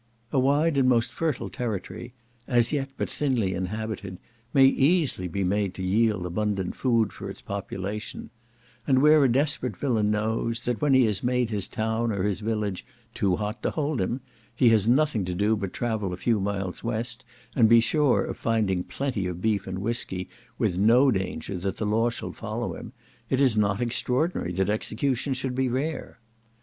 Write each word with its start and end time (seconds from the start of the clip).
A 0.31 0.39
wide 0.39 0.77
and 0.77 0.89
most 0.89 1.11
fertile 1.13 1.51
territory, 1.51 2.15
as 2.47 2.73
yet 2.73 2.89
but 2.97 3.07
thinly 3.07 3.53
inhabited, 3.53 4.17
may 4.51 4.65
easily 4.65 5.27
be 5.27 5.43
made 5.43 5.75
to 5.75 5.83
yield 5.83 6.25
abundant 6.25 6.75
food 6.75 7.13
for 7.13 7.29
its 7.29 7.39
population: 7.39 8.31
and 8.87 8.99
where 8.99 9.23
a 9.23 9.31
desperate 9.31 9.77
villain 9.77 10.09
knows, 10.09 10.61
that 10.61 10.81
when 10.81 10.95
he 10.95 11.05
has 11.05 11.21
made 11.21 11.51
his 11.51 11.67
town 11.67 12.11
or 12.11 12.23
his 12.23 12.39
village 12.39 12.83
"too 13.13 13.35
hot 13.35 13.61
to 13.61 13.69
hold 13.69 14.01
him," 14.01 14.21
he 14.55 14.69
has 14.69 14.87
nothing 14.87 15.23
to 15.23 15.35
do 15.35 15.55
but 15.55 15.67
to 15.67 15.77
travel 15.77 16.11
a 16.13 16.17
few 16.17 16.39
miles 16.39 16.83
west, 16.83 17.23
and 17.55 17.69
be 17.69 17.79
sure 17.79 18.23
of 18.25 18.37
finding 18.37 18.83
plenty 18.83 19.27
of 19.27 19.39
beef 19.39 19.67
and 19.67 19.77
whiskey, 19.77 20.27
with 20.57 20.77
no 20.79 21.11
danger 21.11 21.59
that 21.59 21.77
the 21.77 21.85
law 21.85 22.09
shall 22.09 22.31
follow 22.33 22.73
him, 22.75 22.91
it 23.29 23.39
is 23.39 23.55
not 23.55 23.79
extraordinary 23.79 24.51
that 24.51 24.67
executions 24.67 25.37
should 25.37 25.53
be 25.53 25.69
rare. 25.69 26.19